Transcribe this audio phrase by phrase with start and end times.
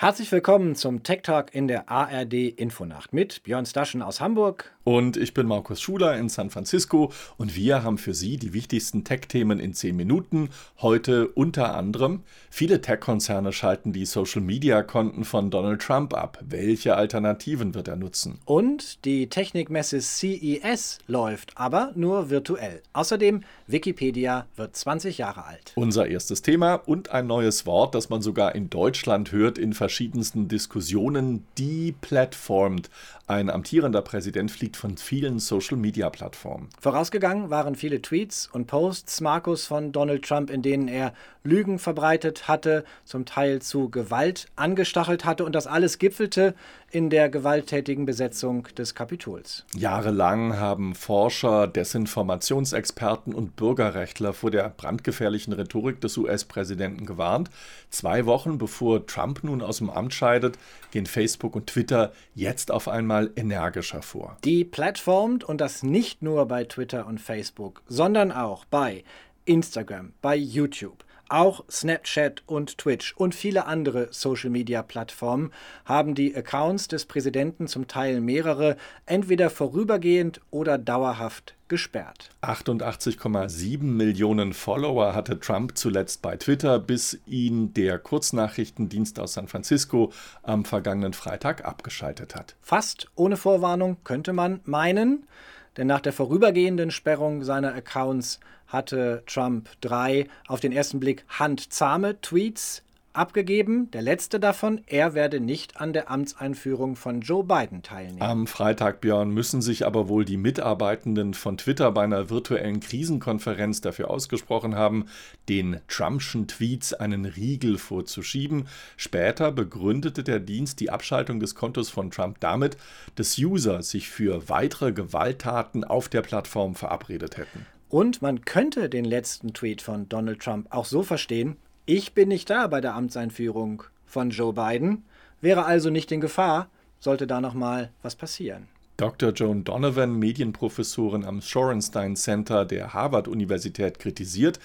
[0.00, 4.72] Herzlich willkommen zum Tech Talk in der ARD Infonacht mit Björn Staschen aus Hamburg.
[4.82, 9.04] Und ich bin Markus Schuler in San Francisco und wir haben für Sie die wichtigsten
[9.04, 10.48] Tech-Themen in 10 Minuten.
[10.80, 16.38] Heute unter anderem, viele Tech-Konzerne schalten die Social-Media-Konten von Donald Trump ab.
[16.42, 18.38] Welche Alternativen wird er nutzen?
[18.46, 22.80] Und die Technikmesse CES läuft, aber nur virtuell.
[22.94, 25.72] Außerdem, Wikipedia wird 20 Jahre alt.
[25.74, 29.89] Unser erstes Thema und ein neues Wort, das man sogar in Deutschland hört in verschiedenen
[29.90, 32.90] verschiedensten Diskussionen deplatformt.
[33.30, 36.68] Ein amtierender Präsident fliegt von vielen Social-Media-Plattformen.
[36.80, 41.12] Vorausgegangen waren viele Tweets und Posts Markus von Donald Trump, in denen er
[41.44, 46.56] Lügen verbreitet hatte, zum Teil zu Gewalt angestachelt hatte und das alles gipfelte
[46.90, 49.64] in der gewalttätigen Besetzung des Kapitols.
[49.76, 57.48] Jahrelang haben Forscher, Desinformationsexperten und Bürgerrechtler vor der brandgefährlichen Rhetorik des US-Präsidenten gewarnt.
[57.90, 60.58] Zwei Wochen bevor Trump nun aus dem Amt scheidet,
[60.90, 64.36] gehen Facebook und Twitter jetzt auf einmal energischer vor.
[64.44, 69.04] Die plattformt und das nicht nur bei Twitter und Facebook, sondern auch bei
[69.44, 71.04] Instagram, bei YouTube.
[71.30, 75.52] Auch Snapchat und Twitch und viele andere Social-Media-Plattformen
[75.84, 82.30] haben die Accounts des Präsidenten, zum Teil mehrere, entweder vorübergehend oder dauerhaft gesperrt.
[82.42, 90.12] 88,7 Millionen Follower hatte Trump zuletzt bei Twitter, bis ihn der Kurznachrichtendienst aus San Francisco
[90.42, 92.56] am vergangenen Freitag abgeschaltet hat.
[92.60, 95.28] Fast ohne Vorwarnung könnte man meinen,
[95.76, 102.20] denn nach der vorübergehenden Sperrung seiner Accounts hatte Trump drei auf den ersten Blick handzahme
[102.20, 102.82] Tweets
[103.12, 103.90] abgegeben.
[103.90, 108.22] Der letzte davon, er werde nicht an der Amtseinführung von Joe Biden teilnehmen.
[108.22, 113.80] Am Freitag, Björn, müssen sich aber wohl die Mitarbeitenden von Twitter bei einer virtuellen Krisenkonferenz
[113.80, 115.06] dafür ausgesprochen haben,
[115.48, 118.68] den Trumpschen Tweets einen Riegel vorzuschieben.
[118.96, 122.76] Später begründete der Dienst die Abschaltung des Kontos von Trump damit,
[123.16, 127.66] dass User sich für weitere Gewalttaten auf der Plattform verabredet hätten.
[127.88, 131.56] Und man könnte den letzten Tweet von Donald Trump auch so verstehen,
[131.90, 135.04] ich bin nicht da bei der Amtseinführung von Joe Biden,
[135.40, 136.68] wäre also nicht in Gefahr,
[137.00, 138.68] sollte da noch mal was passieren.
[138.96, 139.32] Dr.
[139.32, 144.60] Joan Donovan, Medienprofessorin am Shorenstein Center der Harvard-Universität, kritisiert,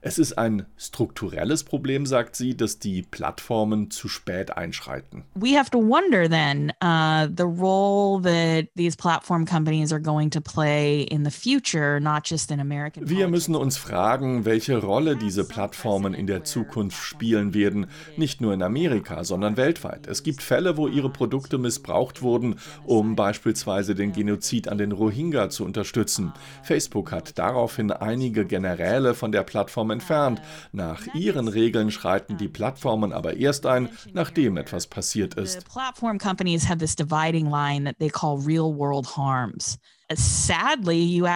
[0.00, 5.24] es ist ein strukturelles Problem, sagt sie, dass die Plattformen zu spät einschreiten.
[5.34, 10.40] We have to wonder then uh, the role that these platform companies are going to
[10.40, 13.08] play in the future, not just in American.
[13.08, 17.86] Wir müssen uns fragen, welche Rolle diese Plattformen in der Zukunft spielen werden,
[18.16, 20.06] nicht nur in Amerika, sondern weltweit.
[20.06, 25.50] Es gibt Fälle, wo ihre Produkte missbraucht wurden, um beispielsweise den Genozid an den Rohingya
[25.50, 26.32] zu unterstützen.
[26.62, 30.40] Facebook hat daraufhin einige Generäle von der Plattform entfernt.
[30.72, 35.68] Nach ihren Regeln schreiten die Plattformen aber erst ein, nachdem etwas passiert ist.
[35.68, 39.78] Platform companies have this dividing line that they call real world harms.
[40.14, 41.26] Sadly, you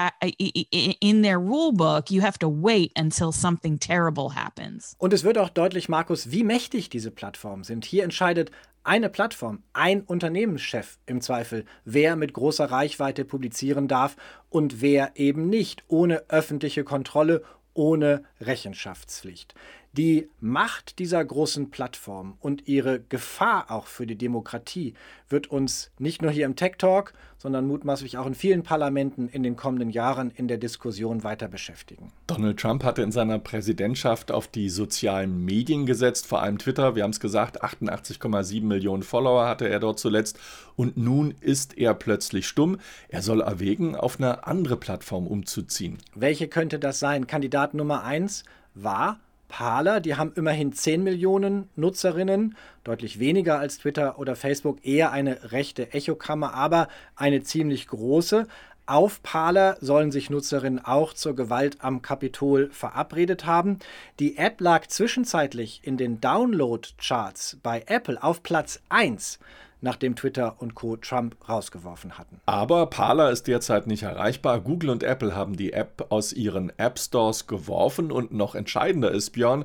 [1.01, 4.95] in their rule book, you have to wait until something terrible happens.
[4.99, 7.85] Und es wird auch deutlich, Markus, wie mächtig diese Plattformen sind.
[7.85, 8.53] Hier entscheidet
[8.85, 14.17] eine Plattform, ein Unternehmenschef im Zweifel, wer mit großer Reichweite publizieren darf
[14.49, 17.43] und wer eben nicht, ohne öffentliche Kontrolle,
[17.75, 19.55] ohne Rechenschaftspflicht.
[19.93, 24.95] Die Macht dieser großen Plattform und ihre Gefahr auch für die Demokratie
[25.29, 29.43] wird uns nicht nur hier im Tech Talk, sondern mutmaßlich auch in vielen Parlamenten in
[29.43, 32.13] den kommenden Jahren in der Diskussion weiter beschäftigen.
[32.29, 36.95] Donald Trump hatte in seiner Präsidentschaft auf die sozialen Medien gesetzt, vor allem Twitter.
[36.95, 40.39] Wir haben es gesagt, 88,7 Millionen Follower hatte er dort zuletzt.
[40.77, 42.79] Und nun ist er plötzlich stumm.
[43.09, 45.99] Er soll erwägen, auf eine andere Plattform umzuziehen.
[46.15, 47.27] Welche könnte das sein?
[47.27, 49.19] Kandidat Nummer 1 war
[49.51, 55.53] Parler, die haben immerhin 10 Millionen Nutzerinnen, deutlich weniger als Twitter oder Facebook, eher eine
[55.53, 58.47] rechte Echokammer, aber eine ziemlich große.
[58.87, 63.79] Auf Parler sollen sich Nutzerinnen auch zur Gewalt am Kapitol verabredet haben.
[64.19, 69.39] Die App lag zwischenzeitlich in den Download-Charts bei Apple auf Platz 1
[69.81, 70.97] nachdem Twitter und Co.
[70.97, 72.41] Trump rausgeworfen hatten.
[72.47, 74.61] Aber Parler ist derzeit nicht erreichbar.
[74.61, 79.31] Google und Apple haben die App aus ihren App Stores geworfen und noch entscheidender ist,
[79.31, 79.65] Björn,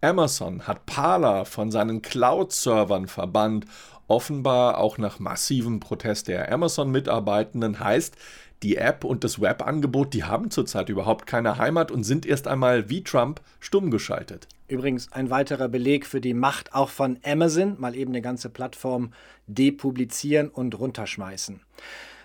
[0.00, 3.64] Amazon hat Parler von seinen Cloud-Servern verbannt,
[4.06, 8.16] offenbar auch nach massivem Protest der Amazon-Mitarbeitenden heißt,
[8.64, 12.88] die App und das Webangebot, die haben zurzeit überhaupt keine Heimat und sind erst einmal
[12.88, 14.48] wie Trump stumm geschaltet.
[14.66, 19.12] Übrigens ein weiterer Beleg für die Macht auch von Amazon, mal eben eine ganze Plattform
[19.46, 21.60] depublizieren und runterschmeißen.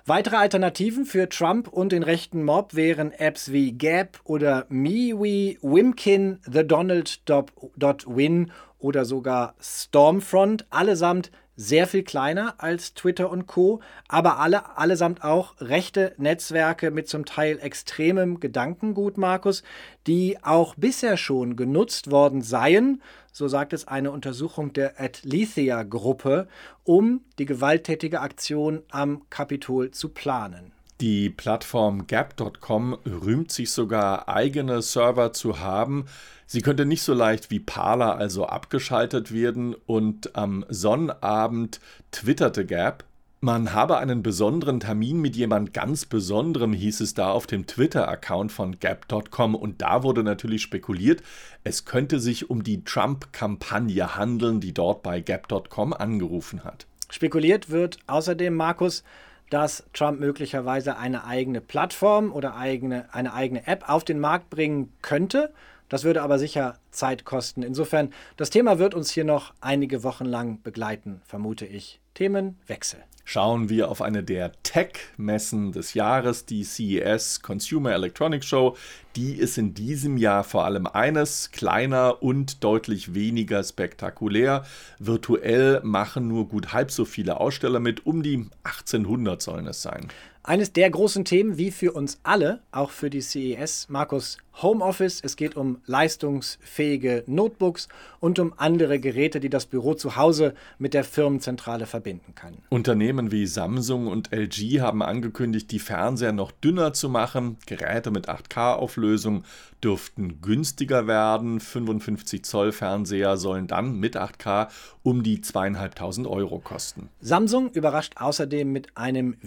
[0.05, 6.39] Weitere Alternativen für Trump und den rechten Mob wären Apps wie Gap oder MeWe, Wimkin,
[6.49, 14.77] The Donald.win oder sogar Stormfront, allesamt sehr viel kleiner als Twitter und Co., aber alle,
[14.77, 19.63] allesamt auch rechte Netzwerke mit zum Teil extremem Gedankengut, Markus,
[20.07, 23.01] die auch bisher schon genutzt worden seien,
[23.33, 26.47] so sagt es eine Untersuchung der Atlethea-Gruppe,
[26.85, 30.71] um die gewalttätige Aktion am Kapitol zu planen.
[31.01, 36.05] Die Plattform Gap.com rühmt sich sogar, eigene Server zu haben.
[36.51, 41.79] Sie könnte nicht so leicht wie Parler also abgeschaltet werden und am Sonnabend
[42.09, 43.03] twitterte Gap,
[43.39, 48.51] man habe einen besonderen Termin mit jemand ganz Besonderem, hieß es da auf dem Twitter-Account
[48.51, 49.53] von Gap.com.
[49.53, 51.21] Und da wurde natürlich spekuliert,
[51.63, 56.87] es könnte sich um die Trump-Kampagne handeln, die dort bei Gap.com angerufen hat.
[57.11, 59.03] Spekuliert wird außerdem, Markus,
[59.51, 64.91] dass Trump möglicherweise eine eigene Plattform oder eigene, eine eigene App auf den Markt bringen
[65.03, 65.53] könnte.
[65.89, 67.63] Das würde aber sicher Zeit kosten.
[67.63, 71.99] Insofern, das Thema wird uns hier noch einige Wochen lang begleiten, vermute ich.
[72.13, 72.99] Themenwechsel.
[73.31, 78.75] Schauen wir auf eine der Tech-Messen des Jahres, die CES Consumer Electronics Show.
[79.15, 84.65] Die ist in diesem Jahr vor allem eines, kleiner und deutlich weniger spektakulär.
[84.97, 90.07] Virtuell machen nur gut halb so viele Aussteller mit, um die 1800 sollen es sein.
[90.49, 95.21] Eines der großen Themen, wie für uns alle, auch für die CES, Markus, Homeoffice.
[95.23, 97.87] Es geht um leistungsfähige Notebooks
[98.19, 102.57] und um andere Geräte, die das Büro zu Hause mit der Firmenzentrale verbinden kann.
[102.69, 107.57] Unternehmen wie Samsung und LG haben angekündigt, die Fernseher noch dünner zu machen.
[107.65, 109.43] Geräte mit 8K-Auflösung
[109.83, 111.59] dürften günstiger werden.
[111.59, 114.67] 55 Zoll Fernseher sollen dann mit 8K
[115.03, 117.09] um die zweieinhalbtausend Euro kosten.
[117.21, 119.37] Samsung überrascht außerdem mit einem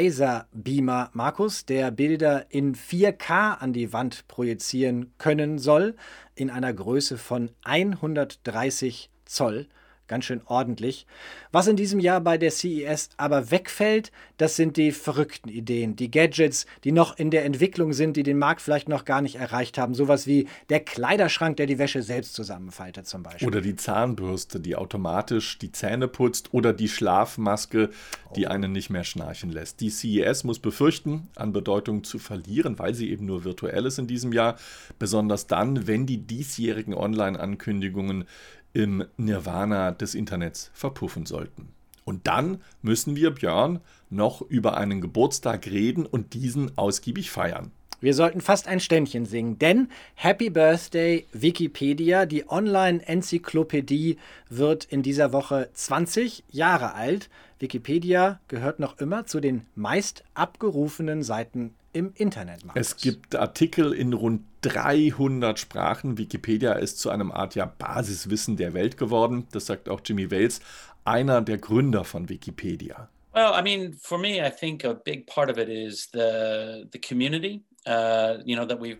[0.00, 5.94] Video-Laser-Beamer, Markus, der Bilder in 4K an die Wand projizieren können soll,
[6.34, 9.68] in einer Größe von 130 Zoll
[10.10, 11.06] ganz schön ordentlich.
[11.52, 16.10] Was in diesem Jahr bei der CES aber wegfällt, das sind die verrückten Ideen, die
[16.10, 19.78] Gadgets, die noch in der Entwicklung sind, die den Markt vielleicht noch gar nicht erreicht
[19.78, 19.94] haben.
[19.94, 23.46] Sowas wie der Kleiderschrank, der die Wäsche selbst zusammenfaltet zum Beispiel.
[23.46, 26.52] Oder die Zahnbürste, die automatisch die Zähne putzt.
[26.52, 27.90] Oder die Schlafmaske,
[28.34, 28.50] die oh.
[28.50, 29.80] einen nicht mehr schnarchen lässt.
[29.80, 34.08] Die CES muss befürchten, an Bedeutung zu verlieren, weil sie eben nur virtuell ist in
[34.08, 34.56] diesem Jahr.
[34.98, 38.24] Besonders dann, wenn die diesjährigen Online-Ankündigungen
[38.72, 41.68] im Nirvana des Internets verpuffen sollten.
[42.04, 47.70] Und dann müssen wir, Björn, noch über einen Geburtstag reden und diesen ausgiebig feiern.
[48.00, 54.16] Wir sollten fast ein Ständchen singen, denn Happy Birthday Wikipedia, die Online-Enzyklopädie,
[54.48, 57.28] wird in dieser Woche 20 Jahre alt.
[57.58, 62.64] Wikipedia gehört noch immer zu den meist abgerufenen Seiten im Internet.
[62.64, 62.80] Markus.
[62.80, 66.18] Es gibt Artikel in rund 300 Sprachen.
[66.18, 69.46] Wikipedia ist zu einem Art ja Basiswissen der Welt geworden.
[69.52, 70.60] Das sagt auch Jimmy Wales,
[71.04, 73.08] einer der Gründer von Wikipedia.
[73.32, 77.00] Well, I mean, for me, I think a big part of it is the the
[77.00, 77.62] community.
[77.88, 78.42] Uh,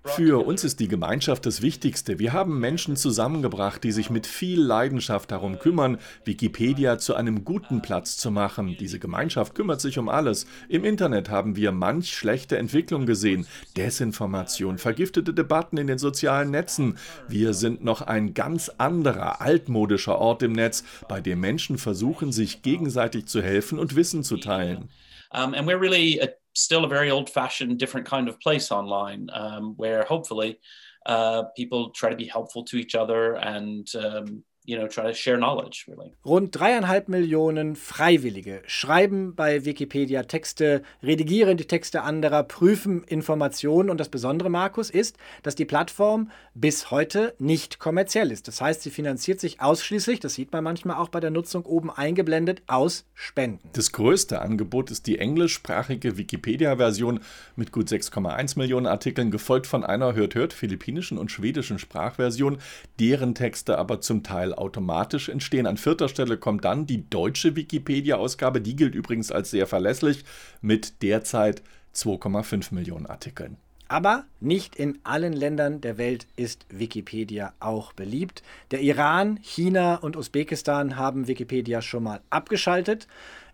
[0.07, 2.19] Für uns ist die Gemeinschaft das Wichtigste.
[2.19, 7.83] Wir haben Menschen zusammengebracht, die sich mit viel Leidenschaft darum kümmern, Wikipedia zu einem guten
[7.83, 8.79] Platz zu machen.
[8.81, 10.47] Diese Gemeinschaft kümmert sich um alles.
[10.71, 13.47] Im Internet haben wir manch schlechte Entwicklung gesehen.
[13.77, 16.97] Desinformation, vergiftete Debatten in den sozialen Netzen.
[17.29, 22.63] Wir sind noch ein ganz anderer, altmodischer Ort im Netz, bei dem Menschen versuchen, sich
[22.63, 24.89] gegenseitig zu helfen und Wissen zu teilen.
[25.33, 29.29] Um, and we're really a still a very old fashioned, different kind of place online
[29.33, 30.59] um, where hopefully
[31.07, 35.15] uh, people try to be helpful to each other and um, you know, try to
[35.15, 36.13] share knowledge, really.
[36.25, 43.91] Rund dreieinhalb Millionen Freiwillige schreiben bei Wikipedia Texte, redigieren die Texte anderer, prüfen Informationen.
[43.91, 48.49] Und das Besondere, Markus, ist, dass die Plattform bis heute nicht kommerziell ist.
[48.49, 51.91] Das heißt, sie finanziert sich ausschließlich, das sieht man manchmal auch bei der Nutzung oben
[51.91, 53.71] eingeblendet, aus Spenden.
[53.73, 57.21] Das größte Angebot ist die englischsprachige Wikipedia-Version
[57.57, 62.59] mit gut 6,1 Millionen Artikeln, gefolgt von einer hört-hört philippinischen und schwedischen Sprachversion,
[62.99, 65.67] deren Texte aber zum Teil automatisch entstehen.
[65.67, 70.25] An vierter Stelle kommt dann die deutsche Wikipedia-Ausgabe, die gilt übrigens als sehr verlässlich
[70.61, 71.63] mit derzeit
[71.95, 73.57] 2,5 Millionen Artikeln.
[73.91, 78.45] Aber nicht in allen Ländern der Welt ist Wikipedia auch beliebt.
[78.71, 83.09] Der Iran, China und Usbekistan haben Wikipedia schon mal abgeschaltet.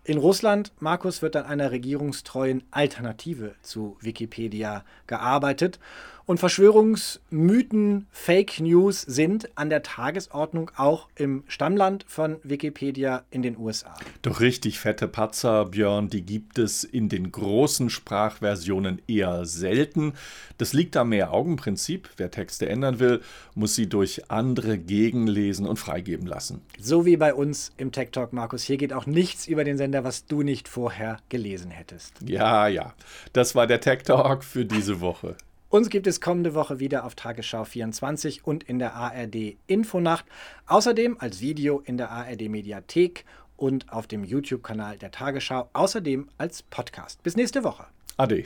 [0.07, 5.79] In Russland, Markus, wird an einer regierungstreuen Alternative zu Wikipedia gearbeitet.
[6.27, 13.57] Und Verschwörungsmythen, Fake News sind an der Tagesordnung auch im Stammland von Wikipedia in den
[13.57, 13.93] USA.
[14.23, 20.15] Doch richtig fette Patzer, Björn, die gibt es in den großen Sprachversionen eher selten.
[20.57, 22.09] Das liegt am Mehr-Augen-Prinzip.
[22.17, 23.21] Wer Texte ändern will,
[23.55, 26.59] muss sie durch andere gegenlesen und freigeben lassen.
[26.77, 28.63] So wie bei uns im Tech Talk, Markus.
[28.63, 32.15] Hier geht auch nichts über den Sender, was du nicht vorher gelesen hättest.
[32.25, 32.93] Ja, ja.
[33.33, 35.35] Das war der Tech Talk für diese Woche.
[35.69, 40.25] Uns gibt es kommende Woche wieder auf Tagesschau 24 und in der ARD Infonacht.
[40.65, 43.25] Außerdem als Video in der ARD Mediathek
[43.57, 45.69] und auf dem YouTube-Kanal der Tagesschau.
[45.73, 47.21] Außerdem als Podcast.
[47.23, 47.85] Bis nächste Woche.
[48.15, 48.45] Ade.